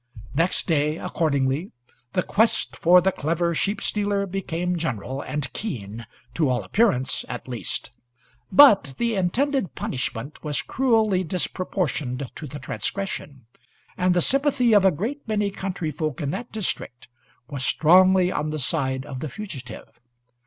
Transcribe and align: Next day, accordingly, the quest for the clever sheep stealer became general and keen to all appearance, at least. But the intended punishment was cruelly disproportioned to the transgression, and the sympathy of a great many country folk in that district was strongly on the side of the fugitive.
Next 0.33 0.65
day, 0.65 0.97
accordingly, 0.97 1.73
the 2.13 2.23
quest 2.23 2.75
for 2.75 3.01
the 3.01 3.11
clever 3.11 3.53
sheep 3.53 3.79
stealer 3.83 4.25
became 4.25 4.75
general 4.75 5.21
and 5.21 5.53
keen 5.53 6.07
to 6.33 6.49
all 6.49 6.63
appearance, 6.63 7.23
at 7.29 7.47
least. 7.47 7.91
But 8.51 8.95
the 8.97 9.15
intended 9.15 9.75
punishment 9.75 10.43
was 10.43 10.63
cruelly 10.63 11.23
disproportioned 11.23 12.31
to 12.33 12.47
the 12.47 12.57
transgression, 12.57 13.45
and 13.95 14.15
the 14.15 14.23
sympathy 14.23 14.73
of 14.73 14.85
a 14.85 14.89
great 14.91 15.27
many 15.27 15.51
country 15.51 15.91
folk 15.91 16.19
in 16.19 16.31
that 16.31 16.51
district 16.51 17.07
was 17.47 17.63
strongly 17.63 18.31
on 18.31 18.49
the 18.49 18.57
side 18.57 19.05
of 19.05 19.19
the 19.19 19.29
fugitive. 19.29 19.99